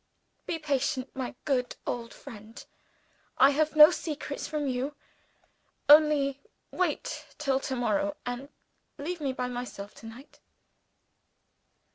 Be 0.47 0.57
patient, 0.57 1.15
my 1.15 1.35
good 1.45 1.75
old 1.85 2.11
friend; 2.11 2.65
I 3.37 3.51
have 3.51 3.75
no 3.75 3.91
secrets 3.91 4.47
from 4.47 4.67
you. 4.67 4.95
Only 5.87 6.41
wait 6.71 7.25
till 7.37 7.59
to 7.59 7.75
morrow; 7.75 8.17
and 8.25 8.49
leave 8.97 9.21
me 9.21 9.31
by 9.31 9.47
myself 9.47 9.93
to 9.93 10.07
night." 10.07 10.39